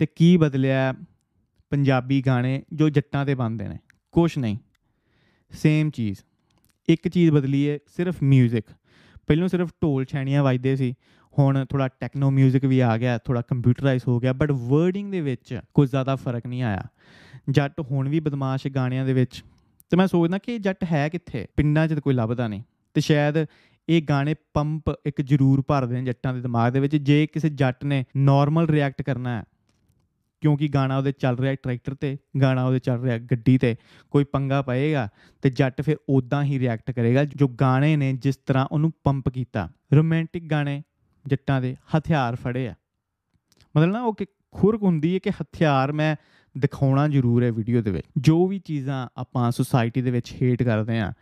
[0.00, 0.94] ਤੇ ਕੀ ਬਦਲਿਆ
[1.70, 3.78] ਪੰਜਾਬੀ ਗਾਣੇ ਜੋ ਜੱਟਾਂ ਤੇ ਬਣਦੇ ਨੇ?
[4.12, 4.56] ਕੁਛ ਨਹੀਂ।
[5.51, 6.17] ਸੇਮ ਚੀਜ਼
[6.87, 8.61] ਇੱਕ ਚੀਜ਼ ਬਦਲੀ ਹੈ ਸਿਰਫ 뮤직
[9.27, 10.93] ਪਹਿਲਾਂ ਸਿਰਫ ਢੋਲ ਛੈਣੀਆਂ ਵੱਜਦੇ ਸੀ
[11.39, 15.59] ਹੁਣ ਥੋੜਾ ਟੈਕਨੋ 뮤직 ਵੀ ਆ ਗਿਆ ਥੋੜਾ ਕੰਪਿਊਟਰਾਈਜ਼ ਹੋ ਗਿਆ ਬਟ ਵਰਡਿੰਗ ਦੇ ਵਿੱਚ
[15.73, 16.83] ਕੁਝ ਜ਼ਿਆਦਾ ਫਰਕ ਨਹੀਂ ਆਇਆ
[17.49, 19.43] ਜੱਟ ਹੁਣ ਵੀ ਬਦਮਾਸ਼ ਗਾਣਿਆਂ ਦੇ ਵਿੱਚ
[19.89, 22.61] ਤੇ ਮੈਂ ਸੋਚਦਾ ਕਿ ਇਹ ਜੱਟ ਹੈ ਕਿੱਥੇ ਪਿੰਡਾਂ 'ਚ ਤਾਂ ਕੋਈ ਲੱਭਦਾ ਨਹੀਂ
[22.93, 23.45] ਤੇ ਸ਼ਾਇਦ
[23.89, 27.85] ਇਹ ਗਾਣੇ ਪੰਪ ਇੱਕ ਜ਼ਰੂਰ ਭਰਦੇ ਨੇ ਜੱਟਾਂ ਦੇ ਦਿਮਾਗ ਦੇ ਵਿੱਚ ਜੇ ਕਿਸੇ ਜੱਟ
[27.85, 29.43] ਨੇ ਨਾਰਮਲ ਰਿਐਕਟ ਕਰਨਾ ਹੈ
[30.40, 33.76] ਕਿਉਂਕਿ ਗਾਣਾ ਉਹਦੇ ਚੱਲ ਰਿਹਾ ਟਰੈਕਟਰ ਤੇ, ਗਾਣਾ ਉਹਦੇ ਚੱਲ ਰਿਹਾ ਗੱਡੀ ਤੇ,
[34.10, 35.08] ਕੋਈ ਪੰਗਾ ਪਏਗਾ
[35.42, 39.68] ਤੇ ਜੱਟ ਫਿਰ ਉਦਾਂ ਹੀ ਰਿਐਕਟ ਕਰੇਗਾ ਜੋ ਗਾਣੇ ਨੇ ਜਿਸ ਤਰ੍ਹਾਂ ਉਹਨੂੰ ਪੰਪ ਕੀਤਾ।
[39.94, 40.82] ਰੋਮਾਂਟਿਕ ਗਾਣੇ
[41.26, 42.74] ਜੱਟਾਂ ਦੇ ਹਥਿਆਰ ਫੜੇ ਆ।
[43.76, 46.16] ਮਤਲਬ ਨਾ ਉਹ ਕਿ ਖੁਰਕ ਹੁੰਦੀ ਹੈ ਕਿ ਹਥਿਆਰ ਮੈਂ
[46.58, 50.98] ਦਿਖਾਉਣਾ ਜ਼ਰੂਰ ਹੈ ਵੀਡੀਓ ਦੇ ਵਿੱਚ। ਜੋ ਵੀ ਚੀਜ਼ਾਂ ਆਪਾਂ ਸੁਸਾਇਟੀ ਦੇ ਵਿੱਚ ਹੇਟ ਕਰਦੇ
[50.98, 51.12] ਆ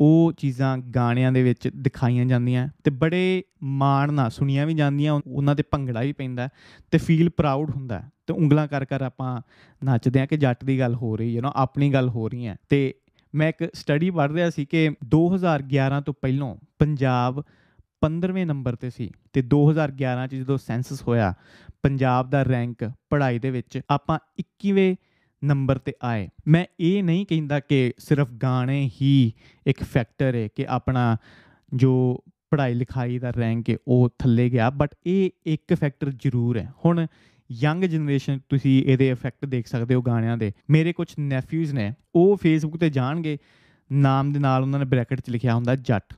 [0.00, 5.54] ਉਹ ਚੀਜ਼ਾਂ ਗਾਣਿਆਂ ਦੇ ਵਿੱਚ ਦਿਖਾਈਆਂ ਜਾਂਦੀਆਂ ਤੇ ਬੜੇ ਮਾਣ ਨਾਲ ਸੁਣੀਆਂ ਵੀ ਜਾਂਦੀਆਂ, ਉਹਨਾਂ
[5.54, 6.48] ਤੇ ਭੰਗੜਾ ਵੀ ਪੈਂਦਾ
[6.90, 9.42] ਤੇ ਫੀਲ ਪ੍ਰਾਊਡ ਹੁੰਦਾ। ਤੇ ਉਂਗਲਾਂ ਕਰ ਕਰ ਆਪਾਂ
[9.84, 12.56] ਨੱਚਦੇ ਆ ਕਿ ਜੱਟ ਦੀ ਗੱਲ ਹੋ ਰਹੀ ਹੈ ਨਾ ਆਪਣੀ ਗੱਲ ਹੋ ਰਹੀ ਹੈ।
[12.68, 12.94] ਤੇ
[13.34, 17.42] ਮੈਂ ਇੱਕ ਸਟੱਡੀ ਪੜ੍ਹ ਰਿਹਾ ਸੀ ਕਿ 2011 ਤੋਂ ਪਹਿਲਾਂ ਪੰਜਾਬ
[18.00, 21.34] 15ਵੇਂ ਨੰਬਰ ਤੇ ਸੀ ਤੇ 2011 ਚ ਜਦੋਂ ਸੈਂਸਸ ਹੋਇਆ,
[21.82, 24.96] ਪੰਜਾਬ ਦਾ ਰੈਂਕ ਪੜ੍ਹਾਈ ਦੇ ਵਿੱਚ ਆਪਾਂ 21ਵੇਂ
[25.44, 29.32] ਨੰਬਰ ਤੇ ਆਏ। ਮੈਂ ਇਹ ਨਹੀਂ ਕਹਿੰਦਾ ਕਿ ਸਿਰਫ ਗਾਣੇ ਹੀ
[29.66, 31.16] ਇੱਕ ਫੈਕਟਰ ਹੈ ਕਿ ਆਪਣਾ
[31.74, 36.72] ਜੋ ਪੜ੍ਹਾਈ ਲਿਖਾਈ ਦਾ ਰੈਂਕ ਹੈ ਉਹ ਥੱਲੇ ਗਿਆ ਬਟ ਇਹ ਇੱਕ ਫੈਕਟਰ ਜ਼ਰੂਰ ਹੈ।
[36.84, 37.06] ਹੁਣ
[37.52, 42.36] ਯੰਗ ਜਨਰੇਸ਼ਨ ਤੁਸੀਂ ਇਹਦੇ ਇਫੈਕਟ ਦੇਖ ਸਕਦੇ ਹੋ ਗਾਣਿਆਂ ਦੇ। ਮੇਰੇ ਕੁਝ ਨੈਫਿਊਜ਼ ਨੇ, ਉਹ
[42.36, 43.38] ਫੇਸਬੁੱਕ ਤੇ ਜਾਣਗੇ,
[43.92, 46.14] ਨਾਮ ਦੇ ਨਾਲ ਉਹਨਾਂ ਨੇ ਬ੍ਰੈਕਟ 'ਚ ਲਿਖਿਆ ਹੁੰਦਾ ਜੱਟ।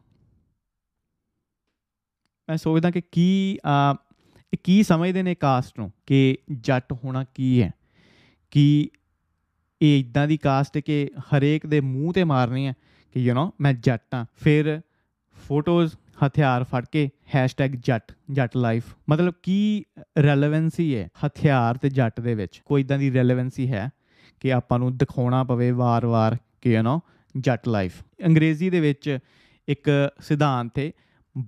[2.48, 3.58] ਮੈਂ ਸੋਚਦਾ ਕਿ ਕੀ
[4.52, 7.70] ਇਹ ਕੀ ਸਮਝਦੇ ਨੇ ਕਾਸਟ ਨੂੰ ਕਿ ਜੱਟ ਹੋਣਾ ਕੀ ਹੈ?
[8.50, 8.90] ਕਿ
[9.82, 12.74] ਇਹ ਇਦਾਂ ਦੀ ਕਾਸਟ ਹੈ ਕਿ ਹਰੇਕ ਦੇ ਮੂੰਹ ਤੇ ਮਾਰਨੀ ਹੈ
[13.12, 14.80] ਕਿ ਯੂ نو ਮੈਂ ਜੱਟ ਆ ਫਿਰ
[15.48, 17.08] ਫੋਟੋਜ਼ ਹਥਿਆਰ ਫੜ ਕੇ
[17.82, 19.84] #ਜੱਟ, ਜੱਟ ਲਾਈਫ ਮਤਲਬ ਕੀ
[20.22, 22.62] ਰੈਲੇਵੈਂਸੀ ਹੈ ਹਥਿਆਰ ਤੇ ਜੱਟ ਦੇ ਵਿੱਚ?
[22.64, 23.90] ਕੋਈ ਇਦਾਂ ਦੀ ਰੈਲੇਵੈਂਸੀ ਹੈ
[24.40, 26.98] ਕਿ ਆਪਾਂ ਨੂੰ ਦਿਖਾਉਣਾ ਪਵੇ ਵਾਰ-ਵਾਰ ਕਿ ਯੂ نو
[27.34, 27.92] ਜੱਟ ਲਾਈਫ
[28.26, 29.18] ਅੰਗਰੇਜ਼ੀ ਦੇ ਵਿੱਚ
[29.68, 30.90] ਇੱਕ ਸਿਧਾਂਤ ਹੈ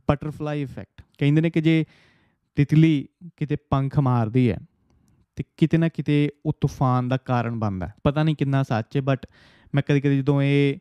[0.08, 1.84] ਬਟਰਫਲਾਈ ਇਫੈਕਟ ਕਹਿੰਦੇ ਨੇ ਕਿ ਜੇ
[2.56, 4.58] ਤਿਤਲੀ ਕਿਤੇ ਪੰਖ ਮਾਰਦੀ ਹੈ,
[5.36, 9.26] ਤੇ ਕਿਤੇ ਨਾ ਕਿਤੇ ਉਹ ਤੂਫਾਨ ਦਾ ਕਾਰਨ ਬਣਦਾ ਪਤਾ ਨਹੀਂ ਕਿੰਨਾ ਸੱਚ ਹੈ ਬਟ
[9.74, 10.78] ਮੈਂ ਕਦੇ ਕਦੇ ਜਦੋਂ ਇਹ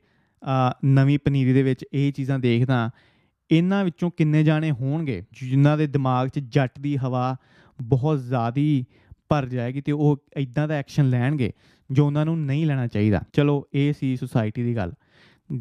[0.86, 2.90] ਨਵੀਂ ਪਨੀਰੀ ਦੇ ਵਿੱਚ ਇਹ ਚੀਜ਼ਾਂ ਦੇਖਦਾ
[3.52, 7.36] ਇਹਨਾਂ ਵਿੱਚੋਂ ਕਿੰਨੇ ਜਾਣੇ ਹੋਣਗੇ ਜਿਨ੍ਹਾਂ ਦੇ ਦਿਮਾਗ 'ਚ ਜੱਟ ਦੀ ਹਵਾ
[7.82, 8.86] ਬਹੁਤ ਜ਼ਿਆਦੀ
[9.30, 11.52] ਭਰ ਜਾਏਗੀ ਤੇ ਉਹ ਇਦਾਂ ਦਾ ਐਕਸ਼ਨ ਲੈਣਗੇ
[11.92, 14.94] ਜੋ ਉਹਨਾਂ ਨੂੰ ਨਹੀਂ ਲੈਣਾ ਚਾਹੀਦਾ। ਚਲੋ, ਇਹ ਸੀ ਸੁਸਾਇਟੀ ਦੀ ਗੱਲ,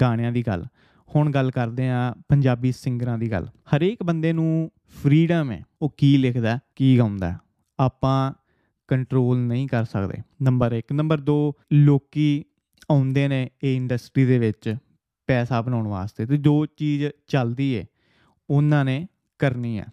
[0.01, 0.67] ਗਾਣਿਆਂ ਦੀ ਗੱਲ।
[1.09, 4.71] ਹੁਣ ਗੱਲ ਕਰਦੇ ਆ ਪੰਜਾਬੀ ਸਿੰਗਰਾਂ ਦੀ ਗੱਲ। ਹਰੇਕ ਬੰਦੇ ਨੂੰ
[5.03, 7.39] ਫਰੀडम ਹੈ, ਉਹ ਕੀ ਲਿਖਦਾ, ਕੀ ਗਾਉਂਦਾ।
[7.79, 8.33] ਆਪਾਂ
[8.89, 12.45] ਕੰਟਰੋਲ ਨਹੀਂ ਕਰ ਸਕਦੇ। ਨੰਬਰ 1 ਨੰਬਰ 2 ਲੋਕੀ
[12.91, 14.77] ਆਉਂਦੇ ਨੇ ਇਹ ਇੰਡਸਟਰੀ ਦੇ ਵਿੱਚ।
[15.29, 17.85] ਪੈਸਾ ਬਣਾਉਣ ਵਾਸਤੇ ਤੇ ਜੋ ਚੀਜ਼ ਚੱਲਦੀ ਏ,
[18.49, 19.07] ਉਹਨਾਂ ਨੇ
[19.41, 19.87] ਕਰਨੀ ਹੈ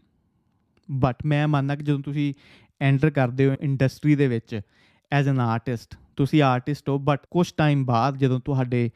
[0.89, 2.33] ਬਟ ਮੈਂ ਮੰਨਦਾ ਕਿ ਜਦੋਂ ਤੁਸੀਂ
[2.81, 4.59] ਐਂਟਰ ਕਰਦੇ ਹੋ ਇੰਡਸਟਰੀ ਦੇ ਵਿੱਚ
[5.11, 8.89] ਐਜ਼ ਐਨ ਆਰਟਿਸਟ ਤੁਸੀਂ ਆਰਟਿਸਟ ਹੋ ਬਟ ਕੁਝ ਟਾਈਮ ਬਾਅਦ ਜਦੋਂ ਤੁਹਾਡੇ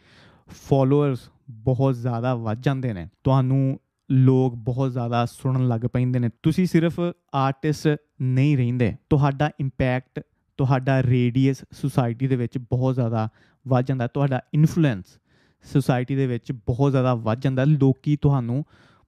[0.62, 3.80] ਫਾਲੋਅਰਸ ਬਹੁਤ ਜ਼ਿਆਦਾ ਵੱਧ ਜਾਂਦੇ ਨੇ, ਤੁਹਾਨੂੰ
[4.10, 7.00] ਲੋਕ ਬਹੁਤ ਜ਼ਿਆਦਾ ਸੁਣਨ ਲੱਗ ਪੈਂਦੇ ਨੇ। ਤੁਸੀਂ ਸਿਰਫ
[7.36, 10.22] ਆਰਟਿਸਟ ਨਹੀਂ ਰਹਿੰਦੇ, ਤੁਹਾਡਾ ਇੰਪੈਕਟ
[10.60, 13.28] ਤੁਹਾਡਾ ਰੇਡੀਅਸ ਸੁਸਾਇਟੀ ਦੇ ਵਿੱਚ ਬਹੁਤ ਜ਼ਿਆਦਾ
[13.66, 15.18] ਵੱਧ ਜਾਂਦਾ, ਤੁਹਾਡਾ ਇਨਫਲੂਐਂਸ
[15.64, 18.66] ਸੁਸਾਇਟੀ ਦੇ ਵਿੱਚ ਬਹੁਤ ਜ਼ਿਆਦਾ ਵੱਧ ਜਾਂਦਾ, ਲੋਕੀ ਤੁਹਾਨੂੰ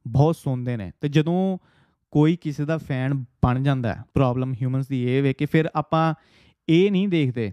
[0.08, 1.58] ਬਹੁਤ ਸੁਣਦੇ ਨੇ। ਤੇ ਜਦੋਂ
[2.12, 6.14] ਕੋਈ ਕਿਸੇ ਦਾ ਫੈਨ ਬਣ ਜਾਂਦਾ ਪ੍ਰੋਬਲਮ ਹਿਊਮਨਸ ਦੀ ਇਹ ਵੇ ਕਿ, ਫਿਰ ਆਪਾਂ
[6.70, 7.52] ਇਹ ਨਹੀਂ ਦੇਖਦੇ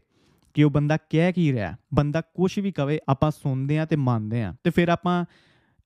[0.55, 4.43] ਕਿ ਉਹ ਬੰਦਾ ਕਹਿ ਕੀ ਰਿਹਾ ਬੰਦਾ ਕੁਝ ਵੀ ਕਵੇ, ਆਪਾਂ ਸੁਣਦੇ ਆ ਤੇ ਮੰਨਦੇ
[4.43, 5.25] ਆ ਤੇ ਫਿਰ ਆਪਾਂ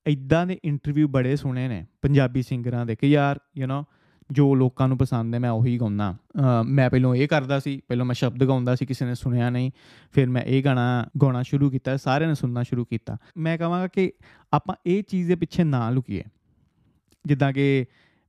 [0.06, 3.84] ਇਦਾਂ ਦੇ ਇੰਟਰਵਿਊ ਬੜੇ ਸੁਣੇ ਨੇ ਪੰਜਾਬੀ ਸਿੰਗਰਾਂ ਦੇ ਕਿ ਯਾਰ ਯੂ نو
[4.32, 6.16] ਜੋ ਲੋਕਾਂ ਨੂੰ ਪਸੰਦ ਹੈ, ਮੈਂ ਉਹੀ ਗਾਉਣਾ
[6.66, 9.70] ਮੈਂ ਪਹਿਲਾਂ ਇਹ ਕਰਦਾ ਸੀ, ਪਹਿਲਾਂ ਮੈਂ ਸ਼ਬਦ ਗਾਉਂਦਾ ਸੀ, ਕਿਸੇ ਨੇ ਸੁਣਿਆ ਨਹੀਂ।
[10.12, 14.12] ਫਿਰ ਮੈਂ ਇਹ ਗਾਣਾ ਗਾਉਣਾ ਸ਼ੁਰੂ ਕੀਤਾ, ਸਾਰਿਆਂ ਨੇ ਸੁਣਨਾ ਸ਼ੁਰੂ ਕੀਤਾ। ਮੈਂ ਕਹਾਂਗਾ ਕਿ
[14.52, 16.22] ਆਪਾਂ ਇਹ ਚੀਜ਼ ਦੇ ਪਿੱਛੇ ਨਾ ਲੁਕੀਏ।
[17.26, 17.84] ਜਿੱਦਾਂ ਕਿ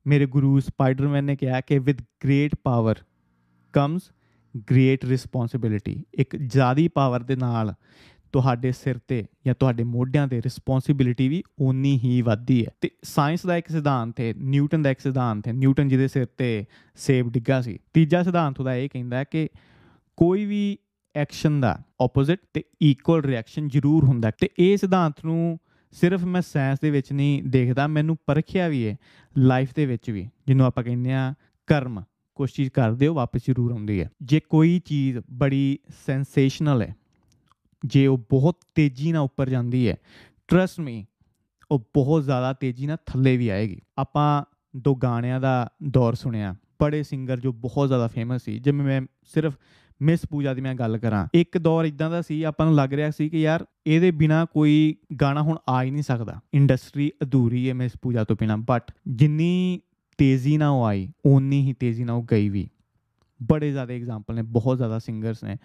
[0.06, 2.94] ਮੇਰੇ ਗੁਰੂ ਸਪਾਈਡਰਮੈਨ ਨੇ ਕਿਹਾ ਕਿ with great power
[3.72, 4.02] comes
[4.70, 7.74] great responsibility ਇੱਕ ਜ਼ਿਆਦੀ ਪਾਵਰ ਦੇ ਨਾਲ
[8.34, 13.46] ਤੁਹਾਡੇ ਸਿਰ ਤੇ ਜਾਂ ਤੁਹਾਡੇ ਮੋਢਿਆਂ ਤੇ ਰਿਸਪੌਂਸਿਬਿਲਿਟੀ ਵੀ ਓਨੀ ਹੀ ਵੱਧਦੀ ਹੈ। ਤੇ ਸਾਇੰਸ
[13.46, 16.64] ਦਾ ਇੱਕ ਸਿਧਾਂਤ ਹੈ, ਨਿਊਟਨ ਦਾ ਇੱਕ ਸਿਧਾਂਤ ਹੈ, ਨਿਊਟਨ ਜਿਹਦੇ ਸਿਰ ਤੇ
[16.96, 19.48] ਸੇਬ ਡਿੱਗਾ ਸੀ। ਤੀਜਾ ਸਿਧਾਂਤ ਉਹਦਾ ਇਹ ਕਹਿੰਦਾ ਹੈ ਕਿ
[20.16, 20.78] ਕੋਈ ਵੀ
[21.14, 25.58] ਐਕਸ਼ਨ ਦਾ ਆਪੋਜ਼ਿਟ ਤੇ ਇਕੁਅਲ ਰਿਐਕਸ਼ਨ ਜ਼ਰੂਰ ਹੁੰਦਾ ਤੇ ਇਹ ਸਿਧਾਂਤ ਨੂੰ
[25.92, 28.96] ਸਿਰਫ ਮੈਂ ਸਾਇੰਸ ਦੇ ਵਿੱਚ ਨਹੀਂ ਦੇਖਦਾ, ਮੈਨੂੰ ਪਰਖਿਆ ਵੀ ਹੈ
[29.38, 31.34] ਲਾਈਫ ਦੇ ਵਿੱਚ ਵੀ, ਜਿਹਨੂੰ ਆਪਾਂ ਕਹਿੰਦੇ ਆ
[31.66, 32.02] ਕਰਮ।
[32.34, 36.96] ਕੁਝ ਚੀਜ਼ ਕਰਦੇ ਹੋ ਵਾਪਸ ਜ਼ਰੂਰ ਆਉਂਦੀ ਹੈ। ਜੇ ਕੋਈ ਚੀਜ਼ ਬੜੀ ਸੈਂਸੇਸ਼ਨਲ ਹੈ
[37.84, 39.96] ਜੇ ਉਹ ਬਹੁਤ ਤੇਜ਼ੀ ਨਾਲ ਉੱਪਰ ਜਾਂਦੀ ਹੈ
[40.48, 41.04] ਟਰਸਟ ਮੀ
[41.70, 44.44] ਉਹ ਬਹੁਤ ਜ਼ਿਆਦਾ ਤੇਜ਼ੀ ਨਾਲ ਥੱਲੇ ਵੀ ਆਏਗੀ। ਆਪਾਂ
[44.76, 49.00] ਦੋ ਗਾਣਿਆਂ ਦਾ ਦੌਰ ਸੁਣਿਆ, ਬੜੇ ਸਿੰਗਰ ਜੋ ਬਹੁਤ ਜ਼ਿਆਦਾ ਫੇਮਸ ਸੀ। ਜਿਵੇਂ ਮੈਂ
[49.34, 49.54] ਸਿਰਫ
[50.02, 53.10] ਮਿਸ ਪੂਜਾ ਦੀ ਮੈਂ ਗੱਲ ਕਰਾਂ, ਇੱਕ ਦੌਰ ਇਦਾਂ ਦਾ ਸੀ, ਆਪਾਂ ਨੂੰ ਲੱਗ ਰਿਹਾ
[53.10, 57.74] ਸੀ ਕਿ ਯਾਰ ਇਹਦੇ ਬਿਨਾ ਕੋਈ ਗਾਣਾ ਹੁਣ ਆ ਹੀ ਨਹੀਂ ਸਕਦਾ। ਇੰਡਸਟਰੀ ਅਧੂਰੀ ਹੈ
[57.74, 59.80] ਮਿਸ ਪੂਜਾ ਤੋਂ ਬਿਨਾ ਬਟ ਜਿੰਨੀ
[60.18, 62.68] ਤੇਜ਼ੀ ਨਾਲ ਉਹ ਆਈ, ਓਨੀ ਹੀ ਤੇਜ਼ੀ ਨਾਲ ਉਹ ਗਈ ਵੀ।
[63.46, 65.56] ਬੜੇ ਜ਼ਿਆਦਾ ਐਗਜ਼ਾਮਪਲ ਨੇ, ਬਹੁਤ ਜ਼ਿਆਦਾ ਸਿੰਗਰਸ ਨੇ,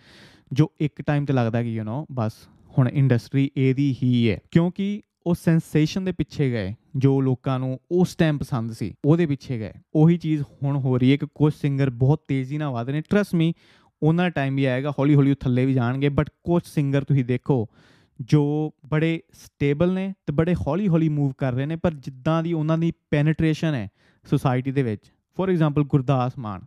[0.54, 2.32] ਜੋ ਇੱਕ ਟਾਈਮ ਤੇ ਲੱਗਦਾ ਕਿ ਯੂ نو ਬਸ
[2.78, 8.16] ਹੁਣ ਇੰਡਸਟਰੀ ਇਹਦੀ ਹੀ ਹੈ। ਕਿਉਂਕਿ ਉਹ ਸੈਂਸੇਸ਼ਨ ਦੇ ਪਿੱਛੇ ਗਏ, ਜੋ ਲੋਕਾਂ ਨੂੰ ਉਸ
[8.16, 11.90] ਟਾਈਮ ਪਸੰਦ ਸੀ, ਉਹਦੇ ਪਿੱਛੇ ਗਏ। ਉਹੀ ਚੀਜ਼ ਹੁਣ ਹੋ ਰਹੀ ਹੈ ਕਿ ਕੁਝ ਸਿੰਗਰ
[11.90, 13.54] ਬਹੁਤ ਤੇਜ਼ੀ ਨਾਲ ਵਧ ਰਹੇ ਨੇ। ਟਰਸਟ ਮੀ
[14.04, 17.68] ਉਹਨਾਂ ਟਾਈਮ ਵੀ ਆਏਗਾ, ਹੌਲੀ ਹੌਲੀ ਉਹ ਥੱਲੇ ਵੀ ਜਾਣਗੇ ਬਟ ਕੁਝ ਸਿੰਗਰ ਤੁਸੀਂ ਦੇਖੋ,
[18.22, 22.54] ਜੋ ਬੜੇ ਸਟੇਬਲ ਨੇ ਤੇ ਬੜੇ ਹੌਲੀ ਹੌਲੀ ਮੂਵ ਕਰ ਰਹੇ ਨੇ, ਪਰ ਜਿੱਦਾਂ ਦੀ
[22.54, 23.90] ਉਹਨਾਂ ਦੀ ਪੈਨੇਟ੍ਰੇਸ਼ਨ ਹੈ
[24.30, 26.62] ਸੋਸਾਇਟੀ ਦੇ ਵਿੱਚ। For example Gurdas Maan.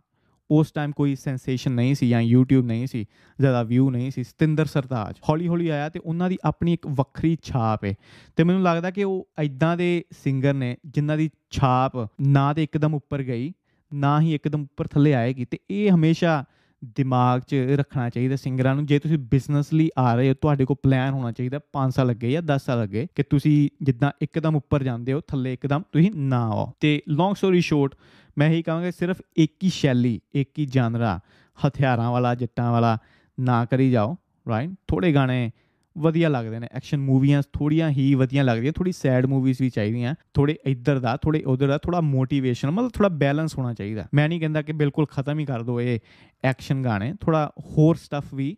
[0.51, 3.05] ਉਸ ਟਾਈਮ ਕੋਈ ਸੈਂਸੇਸ਼ਨ ਨਹੀਂ ਸੀ ਜਾਂ YouTube ਨਹੀਂ ਸੀ,
[3.39, 7.37] ਜ਼ਿਆਦਾ ਵਿਊ ਨਹੀਂ ਸੀ, ਸਤਿੰਦਰ ਸਰਤਾਜ ਹੌਲੀ ਹੌਲੀ ਆਇਆ ਤੇ ਉਹਨਾਂ ਦੀ ਆਪਣੀ ਇੱਕ ਵੱਖਰੀ
[7.43, 7.93] ਛਾਪ ਹੈ
[8.35, 12.95] ਤੇ ਮੈਨੂੰ ਲੱਗਦਾ ਕਿ ਉਹ ਐਦਾਂ ਦੇ ਸਿੰਗਰ ਨੇ ਜਿਨ੍ਹਾਂ ਦੀ ਛਾਪ ਨਾ ਤੇ ਇੱਕਦਮ
[12.95, 13.53] ਉੱਪਰ ਗਈ,
[13.93, 16.43] ਨਾ ਹੀ ਇੱਕਦਮ ਉੱਪਰ ਥੱਲੇ ਆਏਗੀ ਤੇ ਇਹ ਹਮੇਸ਼ਾ
[16.83, 20.77] ਦਿਮਾਗ 'ਚ ਰੱਖਣਾ ਚਾਹੀਦਾ ਸਿੰਗਰਾਂ ਨੂੰ। ਜੇ ਤੁਸੀਂ ਬਿਜ਼ਨਸ ਲਈ ਆ ਰਹੇ ਹੋ, ਤੁਹਾਡੇ ਕੋਲ
[20.83, 24.83] ਪਲਾਨ ਹੋਣਾ ਚਾਹੀਦਾ 5 ਸਾਲ ਲੱਗੇ ਜਾਂ 10 ਸਾਲ ਲੱਗੇ ਕਿ ਤੁਸੀਂ ਜਿੱਦਾਂ ਇੱਕਦਮ ਉੱਪਰ
[24.83, 27.95] ਜਾਂਦੇ ਹੋ, ਥੱਲੇ ਇੱਕਦਮ ਤੁਸੀਂ ਨਾ ਆਓ। ਤੇ ਲੌਂਗ ਸਟੋਰੀ ਸ਼ੋਰਟ
[28.37, 31.19] ਮੈਂ ਇਹੀ ਕਹਾਂਗਾ ਸਿਰਫ ਇੱਕ ਹੀ ਸ਼ੈਲੀ, ਇੱਕ ਹੀ ਜਾਨਰਾ,
[31.67, 32.97] ਹਥਿਆਰਾਂ ਵਾਲਾ, ਜੱਟਾਂ ਵਾਲਾ
[33.39, 34.17] ਨਾ ਕਰੀ ਜਾਓ
[34.49, 35.51] ਰਾਈਟ ਥੋੜੇ ਗਾਣੇ
[35.97, 40.57] ਵਧੀਆ ਲੱਗਦੇ ਨੇ ਐਕਸ਼ਨ ਮੂਵੀਆਂ ਥੋੜੀਆਂ ਹੀ ਵਧੀਆ ਲੱਗਦੀਆਂ ਥੋੜੀ ਸੈਡ ਮੂਵੀਜ਼ ਵੀ ਚਾਹੀਦੀਆਂ ਥੋੜੇ
[40.65, 44.61] ਇੱਧਰ ਦਾ ਥੋੜੇ ਉਧਰ ਦਾ ਥੋੜਾ ਮੋਟੀਵੇਸ਼ਨ ਮਤਲਬ ਥੋੜਾ ਬੈਲੈਂਸ ਹੋਣਾ ਚਾਹੀਦਾ। ਮੈਂ ਨਹੀਂ ਕਹਿੰਦਾ
[44.61, 45.99] ਕਿ ਬਿਲਕੁਲ ਖਤਮ ਹੀ ਕਰ ਦਿਓ ਇਹ
[46.43, 48.57] ਐਕਸ਼ਨ ਗਾਣੇ ਥੋੜਾ ਹੋਰ ਸਟੱਫ ਵੀ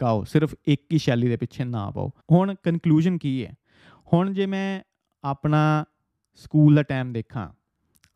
[0.00, 3.54] ਗਾਓ, ਸਿਰਫ ਇੱਕ ਹੀ ਸ਼ੈਲੀ ਦੇ ਪਿੱਛੇ ਨਾ ਪਾਓ। ਹੁਣ ਕਨਕਲੂਜਨ ਕੀ ਹੈ?
[4.12, 4.80] ਹੁਣ ਜੇ ਮੈਂ
[5.24, 5.84] ਆਪਣਾ
[6.34, 7.48] ਸਕੂਲ ਦਾ ਟਾਈਮ ਦੇਖਾਂ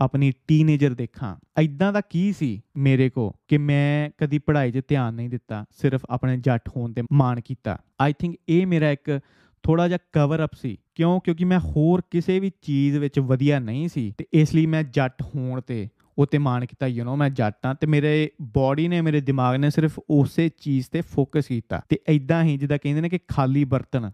[0.00, 5.14] ਆਪਣੀ ਟੀਨੇਜਰ ਦੇਖਾਂ। ਐਦਾਂ ਦਾ ਕੀ ਸੀ ਮੇਰੇ ਕੋ ਕਿ ਮੈਂ ਕਦੀ ਪੜ੍ਹਾਈ 'ਚ ਧਿਆਨ
[5.14, 7.78] ਨਹੀਂ ਦਿੱਤਾ, ਸਿਰਫ ਆਪਣੇ ਜੱਟ ਹੋਣ ਤੇ ਮਾਣ ਕੀਤਾ?
[8.00, 9.20] ਆਈ ਥਿੰਕ ਇਹ ਮੇਰਾ ਇੱਕ
[9.62, 11.20] ਥੋੜਾ ਜਿਹਾ ਕਵਰ ਅਪ ਸੀ। ਕਿਉਂ?
[11.20, 15.22] ਕਿਉਂਕਿ ਮੈਂ ਹੋਰ ਕਿਸੇ ਵੀ ਚੀਜ਼ ਵਿੱਚ ਵਧੀਆ ਨਹੀਂ ਸੀ ਤੇ ਇਸ ਲਈ ਮੈਂ ਜੱਟ
[15.22, 15.88] ਹੋਣ ਤੇ
[16.18, 19.70] ਉਤੇ ਮਾਣ ਕੀਤਾ ਯੂ نو ਮੈਂ ਜੱਟ ਹਾਂ ਤੇ ਮੇਰੇ ਬਾਡੀ ਨੇ, ਮੇਰੇ ਦਿਮਾਗ ਨੇ
[19.70, 24.10] ਸਿਰਫ ਉਸੇ ਚੀਜ਼ ਤੇ ਫੋਕਸ ਕੀਤਾ। ਤੇ ਐਦਾਂ ਹੀ ਜਿੱਦਾਂ ਕਹਿੰਦੇ ਨੇ ਕਿ ਖਾਲੀ ਬਰਤਨ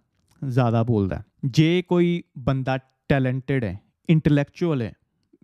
[0.49, 4.93] ਜ਼ਿਆਦਾ ਬੋਲਦਾ। ਜੇ ਕੋਈ ਬੰਦਾ ਟੈਲੈਂਟਡ ਹੈ ਇੰਟੈਲੈਕਚੁਅਲ ਹੈ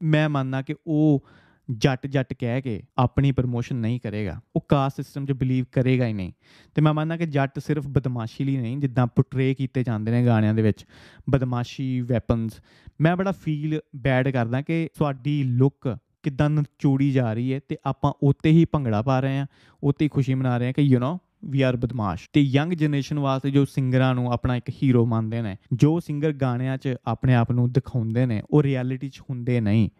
[0.02, 1.26] ਮੈਂ ਮੰਨਦਾ ਕਿ ਉਹ
[1.70, 6.12] ਜੱਟ ਜੱਟ ਕਹਿ ਕੇ ਆਪਣੀ ਪ੍ਰਮੋਸ਼ਨ ਨਹੀਂ ਕਰੇਗਾ। ਉਹ ਕਾਸਟ ਸਿਸਟਮ 'ਚ ਬਲੀਵ ਕਰੇਗਾ ਹੀ
[6.12, 6.32] ਨਹੀਂ।
[6.74, 10.54] ਤੇ ਮੈਂ ਮੰਨਦਾ ਕਿ ਜੱਟ ਸਿਰਫ ਬਦਮਾਸ਼ੀ ਲਈ ਨਹੀਂ, ਜਿੱਦਾਂ ਪੁੱਟਰੇ ਕੀਤੇ ਜਾਂਦੇ ਨੇ ਗਾਣਿਆਂ
[10.54, 10.86] ਦੇ ਵਿੱਚ।
[11.30, 12.60] ਬਦਮਾਸ਼ੀ ਵੈਪਨਸ
[13.00, 18.12] ਮੈਂ ਬੜਾ ਫੀਲ ਬੈਡ ਕਰਦਾ ਕਿ ਤੁਹਾਡੀ ਲੁੱਕ ਕਿਦਾਂ ਨਚੋੜੀ ਜਾ ਰਹੀ ਹੈ ਤੇ ਆਪਾਂ
[18.22, 19.46] ਉੱਤੇ ਹੀ ਭੰਗੜਾ ਪਾ ਰਹੇ ਹਾਂ,
[19.82, 23.18] ਉੱਤੇ ਹੀ ਖੁਸ਼ੀ ਮਨਾ ਰਹੇ ਹਾਂ ਕਿ ਯੂ نو ਵੀ ਆਰ ਬਦਮਾਸ਼। ਤੇ ਯੰਗ ਜਨਰੇਸ਼ਨ
[23.18, 27.52] ਵਾਸਤੇ ਜੋ ਸਿੰਗਰਾਂ ਨੂੰ ਆਪਣਾ ਇੱਕ ਹੀਰੋ ਮੰਨਦੇ ਨੇ, ਜੋ ਸਿੰਗਰ ਗਾਣਿਆਂ 'ਚ ਆਪਣੇ ਆਪ
[27.52, 29.90] ਨੂੰ ਦਿਖਾਉਂਦੇ ਨੇ, ਉਹ ਰਿਐਲਿਟੀ 'ਚ ਹੁੰਦੇ ਨਹੀਂ।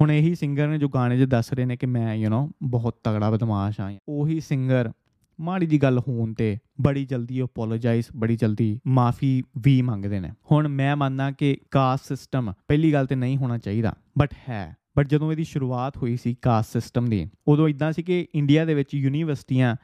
[0.00, 2.96] ਹੁਣ ਇਹੀ ਸਿੰਗਰ ਨੇ ਜੋ ਗਾਣੇ 'ਚ ਦੱਸ ਰਹੇ ਨੇ ਕਿ ਮੈਂ ਯੂ نو ਬਹੁਤ
[3.04, 4.92] ਤਗੜਾ ਬਦਮਾਸ਼ ਆ ਉਹੀ ਸਿੰਗਰ
[5.40, 10.68] ਮਾੜੀ ਜੀ ਗੱਲ ਹੋਣ ਤੇ ਬੜੀ ਜਲਦੀ ਅਪੋਲੋਜਾਈਜ਼ ਬੜੀ ਜਲਦੀ ਮਾਫੀ ਵੀ ਮੰਗਦੇ ਨੇ। ਹੁਣ
[10.68, 15.32] ਮੈਂ ਮੰਨਦਾ ਕਿ ਕਾਸਟ ਸਿਸਟਮ ਪਹਿਲੀ ਗੱਲ ਤੇ ਨਹੀਂ ਹੋਣਾ ਚਾਹੀਦਾ ਬਟ ਹੈ। ਬਟ ਜਦੋਂ
[15.32, 19.76] ਇਹਦੀ ਸ਼ੁਰੂਆਤ ਹੋਈ ਸੀ ਕਾਸਟ ਸਿਸਟਮ ਦੀ, ਉਦੋਂ ਇਦਾਂ ਸੀ ਕਿ ਇੰਡੀਆ ਦੇ ਵਿੱਚ ਯੂਨੀਵਰਸਿਟੀਆਂ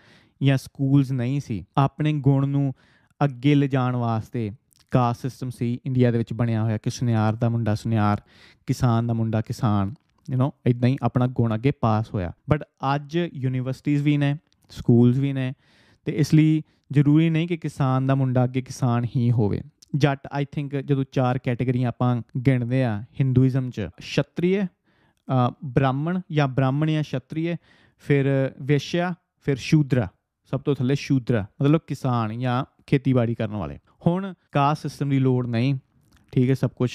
[0.42, 2.72] ਜਾਂ ਸਕੂਲਸ ਨਹੀਂ ਸੀ, ਆਪਣੇ ਗੁਣ ਨੂੰ
[3.24, 4.50] ਅੱਗੇ ਲਿਜਾਣ ਵਾਸਤੇ
[4.90, 8.20] ਕਾਸਟ ਸਿਸਟਮ ਸੀ ਇੰਡੀਆ ਦੇ ਵਿੱਚ ਬਣਿਆ ਹੋਇਆ ਕਿ ਸੁਨਿਆਰ ਦਾ ਮੁੰਡਾ ਸੁਨਿਆਰ,
[8.66, 9.94] ਕਿਸਾਨ ਦਾ ਮੁੰਡਾ ਕਿਸਾਨ
[10.28, 12.62] ਯੂ نو ਇਦਾਂ ਹੀ ਆਪਣਾ ਗੁਣ ਅੱਗੇ ਪਾਸ ਹੋਇਆ। ਬਟ
[12.94, 14.36] ਅੱਜ ਯੂਨੀਵਰਸਿਟੀਆਂ ਵੀ ਨੇ
[14.70, 15.52] ਸਕੂਲਸ ਵੀ ਨੇ,
[16.06, 19.62] ਤੇ ਇਸ ਲਈ ਜ਼ਰੂਰੀ ਨਹੀਂ ਕਿ ਕਿਸਾਨ ਦਾ ਮੁੰਡਾ ਅੱਗੇ ਕਿਸਾਨ ਹੀ ਹੋਵੇ।
[19.94, 24.62] ਜੱਟ ਆਈ ਥਿੰਕ ਜਦੋਂ ਚਾਰ ਕੈਟਾਗਰੀਆਂ ਆਪਾਂ ਗਿਣਦੇ ਆ ਹਿੰਦੂਇਜ਼ਮ ਚ ਛਤਰੀਏ
[25.64, 27.56] ਬ੍ਰਾਹਮਣ ਜਾਂ ਬ੍ਰਾਹਮਣ ਜਾਂ ਛਤਰੀਏ,
[28.04, 29.14] ਫਿਰ ਵਿਸ਼ਿਆ
[29.46, 30.08] ਫਿਰ ਸ਼ੂਦਰਾ।
[30.52, 35.46] ਸਭ ਤੋਂ ਥੱਲੇ ਸ਼ੂਦਰਾ, ਮਤਲਬ ਕਿਸਾਨ ਜਾਂ ਖੇਤੀਬਾੜੀ ਕਰਨ ਵਾਲੇ। ਹੁਣ ਕਾਸਟ ਸਿਸਟਮ ਦੀ ਲੋੜ
[35.46, 35.74] ਨਹੀਂ,
[36.32, 36.90] ਠੀਕ ਹੈ, ਸਭ ਕੁਝ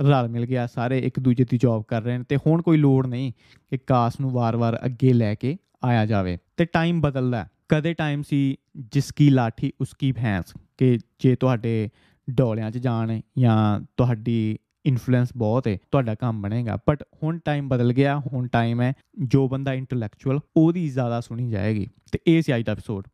[0.00, 3.06] ਰਲ ਮਿਲ ਗਿਆ, ਸਾਰੇ ਇੱਕ ਦੂਜੇ ਦੀ ਜੌਬ ਕਰ ਰਹੇ ਨੇ, ਤੇ ਹੁਣ ਕੋਈ ਲੋੜ
[3.06, 3.32] ਨਹੀਂ
[3.70, 8.56] ਕਿ ਕਾਸਟ ਨੂੰ ਵਾਰ-ਵਾਰ ਅੱਗੇ ਲੈ ਕੇ ਆਇਆ ਜਾਵੇ। ਤੇ ਟਾਈਮ ਬਦਲਦਾ ਕਦੇ ਟਾਈਮ ਸੀ
[8.92, 11.88] ਜਿਸ ਕੀ ਲਾਠੀ, ਉਸ ਕੀ ਭੈਂਸ, ਕਿ ਜੇ ਤੁਹਾਡੇ
[12.28, 17.92] ਡੋਲਿਆਂ 'ਚ ਜਾਣ ਜਾਂ ਤੁਹਾਡੀ ਇਨਫਲੂਐਂਸ ਬਹੁਤ ਹੈ ਤੁਹਾਡਾ ਕੰਮ ਬਣੇਗਾ। ਬਟ ਹੁਣ ਟਾਈਮ ਬਦਲ
[17.92, 22.62] ਗਿਆ, ਹੁਣ ਟਾਈਮ ਹੈ, ਜੋ ਬੰਦਾ ਇੰਟੈਲੈਕਚੁਅਲ ਉਹਦੀ ਜ਼ਿਆਦਾ ਸੁਣੀ ਜਾਏਗੀ। ਤੇ ਇਹ ਸੀ ਅੱਜ
[22.62, 23.08] ਦਾ ਐਪੀਸੋਡ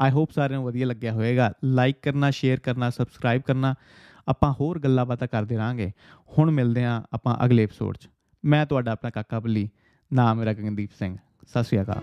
[0.00, 3.74] ਆਈ ਹੋਪ ਸਾਰਿਆਂ ਨੂੰ ਵਧੀਆ ਲੱਗਿਆ ਹੋਵੇਗਾ ਲਾਈਕ ਕਰਨਾ ਸ਼ੇਅਰ ਕਰਨਾ ਸਬਸਕ੍ਰਾਈਬ ਕਰਨਾ।
[4.28, 5.92] ਆਪਾਂ ਹੋਰ ਗੱਲਾਂ ਬਾਤਾਂ ਕਰਦੇ ਰਾਂਗੇ
[6.38, 8.08] ਹੁਣ ਮਿਲਦੇ ਆਂ ਆਪਾਂ ਅਗਲੇ ਐਪੀਸੋਡ 'ਚ।
[8.44, 9.68] ਮੈਂ ਤੁਹਾਡਾ ਆਪਣਾ ਕਾਕਾ ਬੱਲੀ,
[10.12, 11.16] ਨਾਮ ਮੇਰਾ ਗਗਨਦੀਪ ਸਿੰਘ।
[11.46, 12.02] ਸਤਿ ਸ਼੍ਰੀ ਅਕਾਲ।